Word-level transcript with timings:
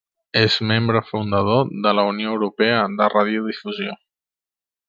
És 0.43 0.53
membre 0.71 1.01
fundador 1.09 1.69
de 1.85 1.93
la 1.99 2.07
Unió 2.13 2.33
Europea 2.39 2.83
de 3.03 3.13
Radiodifusió. 3.17 3.99